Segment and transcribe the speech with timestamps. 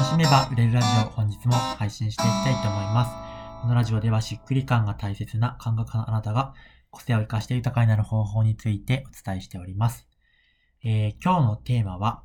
[0.00, 3.60] 楽しめば売れるラジオ本日も配信していきたいと思います。
[3.60, 6.54] このラジオではしっくり感が大切な感覚のあなたが
[6.88, 10.08] 個性を活かして豊かになる方法についてお伝えしております。
[10.82, 12.22] えー、今日のテーマは、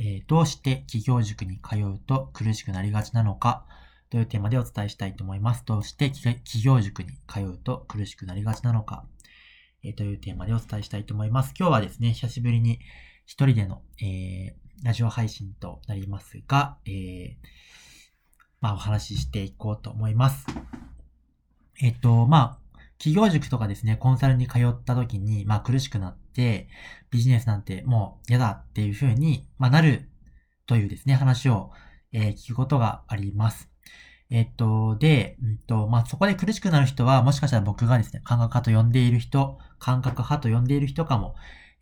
[0.00, 3.64] えー、どうして企業塾に通うと苦しくなりがちなのか
[4.10, 5.62] というテーマでお伝えしたいと思います。
[5.64, 9.04] どうして企業塾に通うと苦しくなりがちなのか、
[9.84, 11.54] えー、というテーマでお伝えしたいと思います。
[11.56, 12.80] 今日はですね、久しぶりに
[13.24, 17.34] 一人での、えー、ラジオ配信となりますが、えー、
[18.60, 20.46] まあお話ししていこうと思います。
[21.80, 26.68] えっと、まあ、企業塾とかですね、コンサルに通った時に、まあ苦しくなって、
[27.10, 30.08] ビジネスなんてもう嫌だっていう風に、まあ、なる
[30.66, 31.70] というですね、話を、
[32.12, 33.70] えー、聞くことがあります。
[34.30, 41.34] えっと、で、うんと、まあ、そこで苦しくなる人は、もしかしたら僕がですね、感覚派と呼んでいる人、感覚派と呼んでいる人かも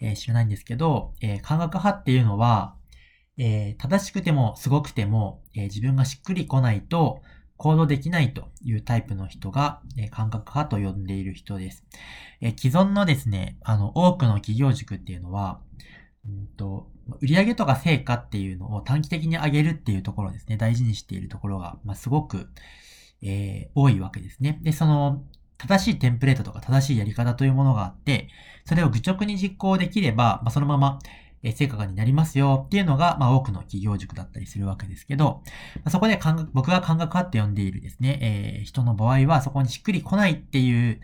[0.02, 2.74] えー、知らないんですけど、えー、感覚派っていうのは、
[3.38, 7.22] えー、正しくてもすごくても、え自分がしっくりこないと
[7.56, 11.84] 行動できないというタイプの人が、え感覚派と呼んでいる人です。
[12.40, 15.60] え既存のですね、あの、多くの企業塾っていうのは、
[16.26, 16.88] うんと、
[17.20, 22.48] 売上とか成果っていうのを短期的に上げるっていうところですね、大事にしているところが、まあ、すごく、
[23.22, 24.58] え、多いわけですね。
[24.62, 25.24] で、その、
[25.58, 28.28] 正しいテンプレートとか正しいやり方というものがあって、
[28.64, 30.98] それを愚直に実行できれば、まあ、そのまま、
[31.42, 35.42] え成果になりますよっていうのが、まあ、多くの企業塾だったりするわけですけど、
[35.76, 41.00] まあ、そこで感覚、僕が感覚派って呼んでいるですね、えー、人の場合はそこにしっくり来ないっていう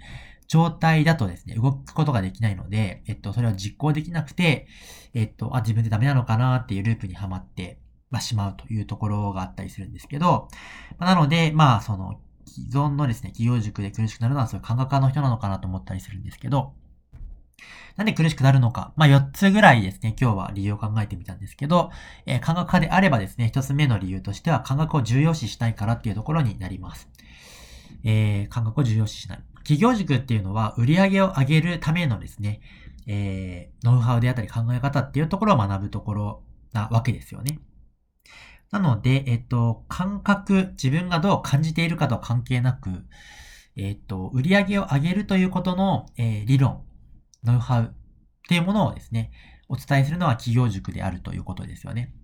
[0.46, 4.66] 状態だとですね、動くことができないので、えっと、それを実行できなくて、
[5.12, 7.78] えっと、あ、自分でダメなのかなっていうループにはまって、
[8.10, 10.48] まあ、しまうというところがあったりするんですけど、
[10.98, 16.72] まあ、なので、まあ、その、既存のですね、企業塾で苦しくなるのはそういう感覚派の人なのかなと思ったりするんですけど、
[17.96, 18.92] なんで苦しくなるのか。
[18.96, 21.90] まあ、4つぐらいですね、今日は理由を考えてみたんですけど、
[22.26, 27.08] えー、感覚派であればですね、1つ目の理由としては、感覚を重要視したいからっていうところになります。
[28.04, 29.40] えー、感覚を重要視しない。
[29.58, 32.60] 企業塾っていうのは、売り上げを上げるためのですね、
[33.08, 36.42] えー、ノウハウであったり考え方っていうところを学ぶところ
[36.72, 37.58] なわけですよね。
[38.70, 42.90] なので、えっと、感覚、自分がどう感じているかと関係なく、
[43.76, 46.82] えっと、売り上げを上げるということの、えー、理論、
[47.44, 47.88] ノウハウっ
[48.48, 49.30] ていうものをですね、
[49.68, 52.14] お伝えするのは企業塾であるということですよね。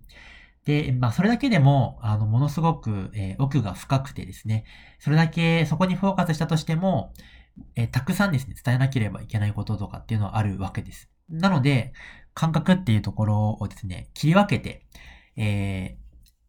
[0.64, 4.64] で、まあ、それだけでも、あの、ものすごく、えー、奥が深くてですね、
[4.98, 7.12] それだけそこにフォーカスしたとしても、
[7.76, 11.10] えー、たくさんですね、伝えなければいけないこととかっていうのはあるわけです。
[11.28, 11.92] なので、
[12.32, 14.86] 感覚っていうところをですね、切り分けて、
[15.36, 16.04] えー、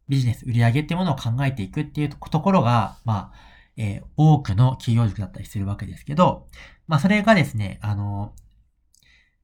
[0.08, 6.48] ビジネス、売り上げっていうものを考えていくっていうところが、まあ、えー、多くの企業塾だったりするわけですけど、
[6.88, 8.34] まあ、それがですね、あの、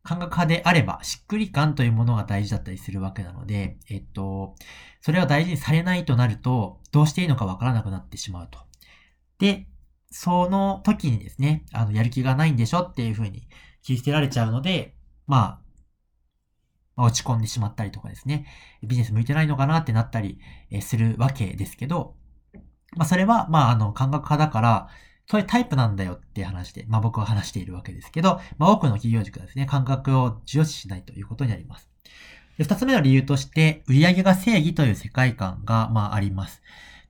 [0.03, 4.55] 感覚派であれば、しっくり感というものが大事だったりするわけなので、えっと、
[4.99, 8.59] それを大事にされないとなると、どうしていいのかわからなくなってしまうと。
[9.37, 9.67] で、
[10.09, 13.47] その時にですね、あの、やる気がないんでしょっていうふうに
[13.83, 14.95] 切り捨てられちゃうので、
[15.27, 15.61] まあ、
[16.95, 18.45] まあ、落ち込んでしまったりとかですね、
[18.83, 20.39] ビジネス向いてないのかなってなったり
[20.81, 22.15] するわけですけど、
[22.95, 24.89] まあそれは、まああの感覚派だから、
[25.31, 31.87] そういうタイプなんだよっていう話で、まあ僕は話しているわけですけど、まあ多くの企業塾はですね、感覚を重視しないということになります。
[32.57, 36.61] で二つ目の理由として、売上が正義という世界観が、まああります。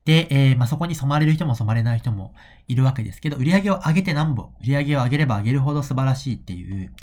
[0.06, 2.36] で、えー、まあそこに染まれる人も染まれない人も
[2.68, 6.94] いるわけですけど、売上を上げてなんぼ、売上を上げれば上げるほど素晴らしいっていう、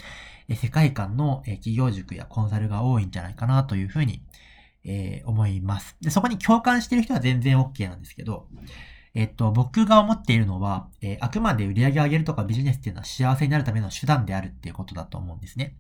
[0.49, 4.23] え世界観のえ企業塾やコンサルが多いんじゃないかなというふうに、
[4.85, 5.97] えー、思います。
[6.01, 8.47] で、そこに共感してる人は全然 OK なんですけど、
[9.19, 15.77] えっと、僕が思っているのは、えー、あくまで売り上げ上げるとかビジネスっていうのは幸せになるための手段であるっていうことだと思うんですね。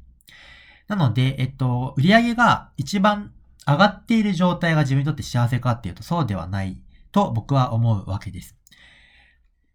[0.89, 3.33] なので、えっと、売り上げが一番
[3.65, 6.81] 上がっている状態が自分にとって幸せかっていうとそうではない
[7.13, 8.57] と僕は思うわけです。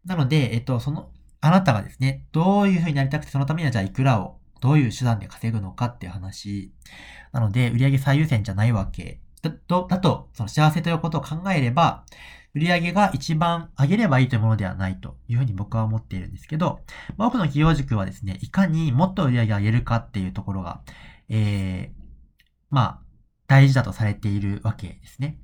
[0.03, 1.09] なので、えっと、その、
[1.39, 6.73] あなたがですね、どういうふうになりたくてそのためにはじゃあいくらをどういう手段で稼ぐのかっていう話。
[7.31, 9.21] なので、売り上げ最優先じゃないわけ。
[9.41, 12.03] だと、だとその幸せということを考えれば、
[12.53, 16.79] 売り上げが一番上げればいいというものではないというふうに僕は思っているんですけど、
[17.17, 20.81] まあ多くの企業塾はですね、いかにもっと売り上を上げるかっていうところが、
[21.29, 22.03] えー、
[22.69, 22.99] まあ、
[23.47, 25.39] 大事だとされているわけですね。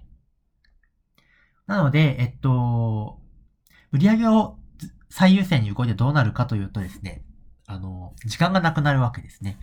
[1.66, 3.20] なので、えっと、
[3.92, 4.58] 売り上げを
[5.10, 7.24] 最優先に動いてどうなるかというとですね、
[7.68, 9.58] あの、時間がなくなるわけですね。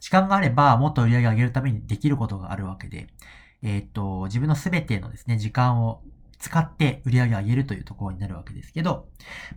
[0.00, 3.08] 時間があれば、もっと売り上げ上げるためにできることがあるわけで、
[3.62, 6.02] えー、っと、自分のすべてのですね、時間を
[6.40, 9.08] 使って売り上げを上げるというところになるわけですけど、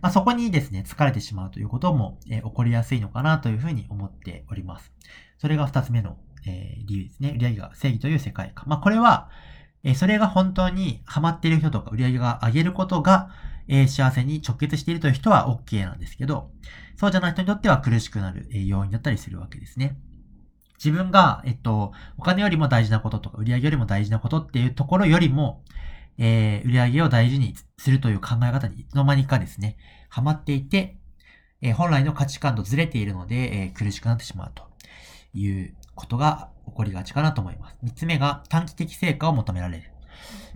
[0.02, 4.92] まあ、そこにですね、疲れてしまうということも、えー、起こりやすいのかなというふうに思っております。
[5.38, 7.30] それが二つ目の、えー、理由ですね。
[7.30, 8.66] 売り上げが正義という世界観。
[8.68, 9.30] まあ、これは、
[9.82, 13.30] えそれが本当にハマっている人とか売り上げが上げることが、
[13.66, 16.50] え幸せに直結しているという人は OK なんですけど、
[16.96, 19.96] そうじゃない人にとっては苦しくなる、え要因だったりするわけですね。
[20.82, 25.62] 自分が、えっと、お金よりも大事なこととか、売り上げよりも大事なことっていうところよりも、
[26.18, 29.76] えー、売り上げを大事にするという考え方にいつの間にかですね、
[30.08, 30.96] ハマっていて、
[31.60, 34.64] えー、本来の価値観とずれているので、えー、苦しくなってしまうと
[35.36, 37.78] いうことが起こりがちかなと思います。
[37.82, 39.90] 三つ目が短期的成果を求められる。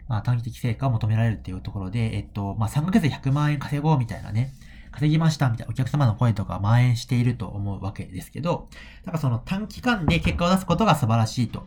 [0.07, 4.55] まあ、短期的成果を求められるっていうところで、えっと、まあ、3ヶ月で100万円稼ごうみたいなね、
[4.91, 8.69] 稼ぎましたみたいなお客様の声とか蔓延していると思うわけですけど、
[9.05, 11.67] だからその短期間で結果を出すことが素晴らしいと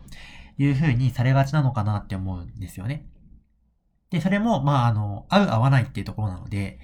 [0.58, 3.06] いうふうにされがちなのかなって思うんですよね。
[4.12, 6.78] で、それも、まあ、あの、合う合わないっていうところなので、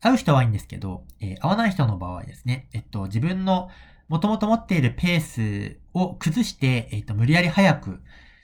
[0.00, 3.70] 合う人はいいんですけど、えー、合わない人の場合ですね、えっと、自分の
[4.08, 8.00] 元々持っているペースを崩して、えっと、無理やり早く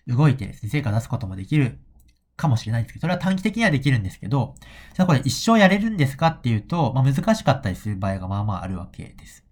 [0.07, 1.79] 動いてですね、成果出すこともできる
[2.37, 4.55] かもしれないんですけど、それは短期的にはできるんですけど、
[4.95, 9.45] じゃあこれ一生やれるんですかっていうと、まあ、難しかったりする場合がまあまああるわけです。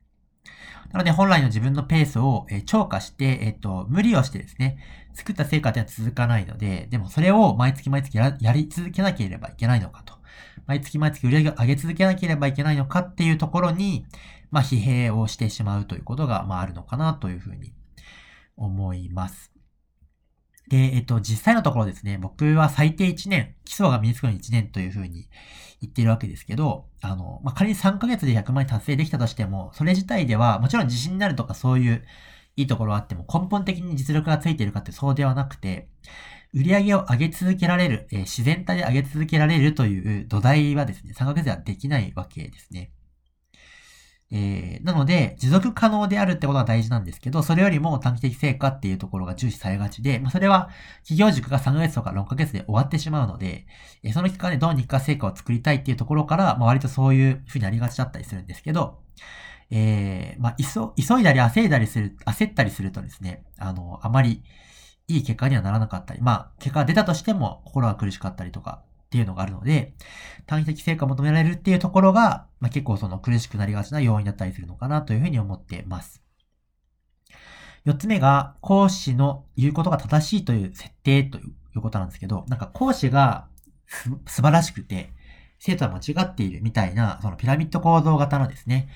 [0.93, 4.79] なので本来の自分のペースを、え超過して、えっ、と、無理をしてですね、
[5.19, 10.15] 作った成果では続かないので、でもそれを毎月毎月やり続けなければいけないのかと。
[10.67, 14.07] 毎月毎月売り上げを上げ続けなければいけないのかっていうところに、
[14.51, 17.73] まあ、疲弊をしてしまうということが、まあ、あるのかなというふうに
[18.57, 19.53] 思います。
[20.69, 25.29] で、えっと、実際のところですね、僕は最低1年、基礎が身につくのに1年というふうに
[25.81, 32.05] 言っているわけですけど、あの、まあ、仮に3ヶ月で100万円達成できたとしても、それ自体では、もちろん自信になるとかそういう
[32.59, 35.89] いいところはあっても、根本的に実力がついているかってそうではなくて、
[36.53, 42.91] 売り上げを上げ続けられる、えー、自然体で上げ続けられるという土台はですね、3ヶ月ではできないわけですね。
[44.33, 50.69] えー、なので、持続可能であるってことが大事なんですけど、それよりも短期的成果っていうところが重視されがちで、まあ、それは
[51.03, 53.67] 企業塾が3ヶ月とか6ヶ月で終わってしまうので、
[54.03, 58.99] えー、その期間でどうにか成果を作りたいっていうところから、まあ、割とそういうふうになりがちだったりするんですけど、
[59.71, 64.43] えー、まあ、急いだり焦いだりする、焦ったりするとですね、あの、あまり
[65.09, 69.95] いい結果にはならなかったり、まあ、結果が出たとしても心が苦しかったりとか、っていうのがあるので、
[70.47, 76.23] 短期的成果を求められるっていうところが、まあ、結構その苦しくなりがちな要因だったりするのかなというふうに思っています。
[77.85, 81.43] 四つ目が、講師の言うことが正しいという設定とい
[81.77, 83.49] うことなんですけど、なんか講師が
[84.27, 85.11] 素晴らしくて、
[85.59, 88.91] 生徒は間違っているみたいな、そのピラミッド構造型のですね、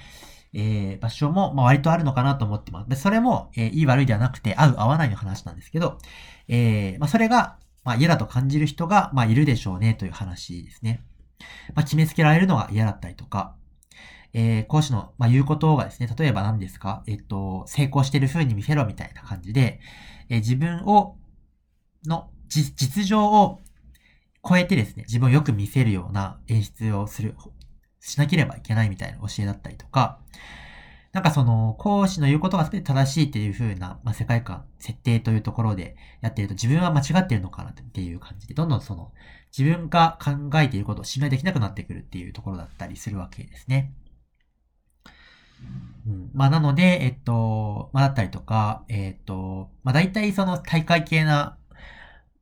[0.55, 2.89] えー、場所も、まあ、割とあるのかなと思ってます。
[2.89, 5.99] で、それも、えー、いい悪いではなくて、合う合わないの話なんですけど、
[6.49, 11.03] えー、まあ、それが、まあ嫌だと感じる人が、まあいるでしょうねという話ですね。
[11.75, 13.57] まあ決めつけられるのが嫌だったりとか、
[14.35, 17.03] えー、講師の、まあ、言うことがですね、例えば何ですか？
[17.07, 19.81] えっと、成功してる風に見せろみたいな感じで、
[20.29, 21.17] えー、自分を、
[22.07, 23.61] の、実情を
[24.47, 27.35] 超えてですね、自分をよく見せるような演出をする、
[28.03, 30.19] しなければいけないみたいな教えだったりとか、
[31.13, 39.13] なんかその、講師の言うことが全て正しいっていう風な、まあ、世界観、設定というところでやってると自分は間違ってるのかなっていう感じで、どんどんその、
[39.57, 43.93] 自分が考えていることを信頼できなくなってくるっていうところだったりするわけですね。
[46.07, 51.59] うん、まあなので、えっと、まあだったりとか、えっと、まあ大体その大会系な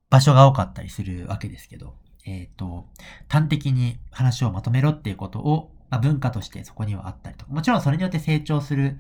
[0.09, 1.94] 場所が多かったりするわけですけど、
[2.31, 2.87] えっと、
[3.29, 8.96] 端的に話をまとめろっていうことをまあ、文化としてそこにはあったりとか、もちろんそれによって成長する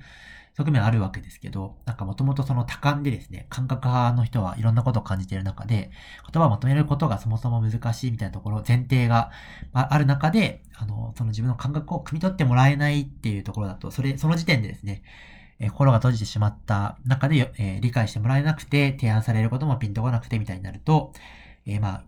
[0.56, 5.90] 側面はあるわけですけど、なんかもともとその多感でですね、感覚派の人はいろんなことを感じている中で、
[6.32, 9.30] 言葉をまとめることがそもそも難しいみたいなところ、前提が
[9.72, 15.02] ある中で、あの、その自分の感覚を汲み取ってもらえないっていうところだと、それ、その時点でですね、
[15.60, 21.12] え心が閉じてしまった中で、えー、理解してもらえなくて、提案されることもピンとこなくてみたいになると、
[21.66, 22.04] えー、まあ、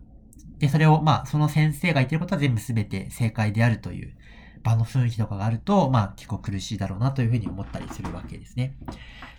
[0.63, 4.15] で、それを、まあ、その先生が言ってることは全部全て正解であるという、
[4.63, 8.77] 場の雰囲気とかがあると、まあ結構苦しいだろうなというふうに思ったりするわけですね。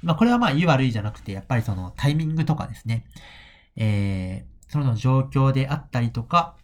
[0.02, 3.06] まあこれはまあいい悪いじゃなくて、やっぱりそのタイミングとかですね、
[3.74, 6.56] えー、その状況であったりとか、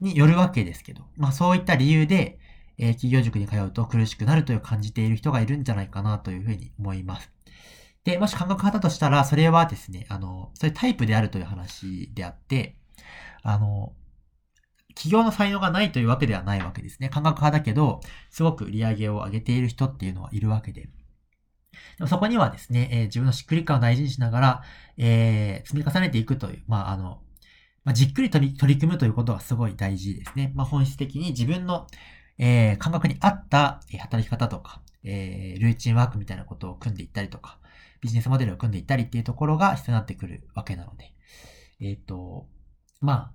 [0.00, 2.40] によるわけですけど、まあそういった理由で、
[2.78, 7.30] えー、企業塾に通うと苦しくなるという感じている人がいるんじゃないかなというふうに思います。
[8.02, 12.76] で、もし感覚派だとしたら、それはですね、あの、それタイプであるという話であって、
[13.42, 13.94] あの、
[14.94, 17.08] 企業の才能がないというわけではないわけですね。
[17.08, 20.82] 感覚派だけど、すごく売り上げを上げている人っていうのはいるわけで。
[20.82, 20.90] で
[22.00, 24.62] もそこにはですね、えー、自分のしっくり感を大事にしながら、
[24.96, 27.20] えー、積み重ねていくという、まあ、あの、
[27.84, 30.52] まあ、じっくり取り取り組むということがすごい大事ですね。
[30.54, 31.86] まあ、本質的に自分の、
[32.38, 37.58] えー、感覚に合った、働き方とか、えー、ルーチンワークみたいなことを組んでいったりとか、
[38.00, 41.12] ビジネスモデルを組んでいったりっていうところが必要になってくるわけなので、
[41.80, 42.46] えっ、と、
[43.04, 43.32] ま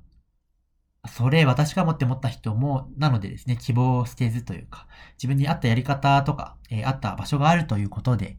[1.04, 8.38] あ、それ私が持って思った人も、なのでですね、希望を捨てずというか、自分に合ったやり方とか、えー、合った場所があるということで、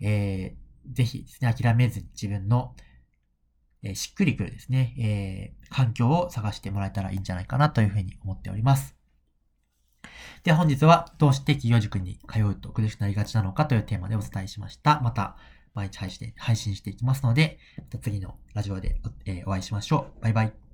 [0.00, 2.74] えー、ぜひですね、諦めずに自分の、
[3.82, 8.96] えー、しっくりくるですね、えー、環境を探してもらえたらいいんじゃないかなというふうに思っております。
[10.44, 15.00] では本日はどうして企業塾に通うと苦しくなりがちなのかというテーマでお伝えしました。
[15.00, 15.36] また
[15.74, 15.98] 毎日
[16.36, 20.22] 配信していきますので、また次のラジオで、えー、お会いしましょう。
[20.22, 20.67] バイバイ。